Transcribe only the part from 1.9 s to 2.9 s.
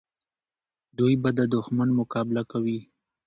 مقابله کوي.